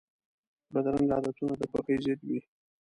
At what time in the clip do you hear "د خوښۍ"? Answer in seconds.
1.57-1.95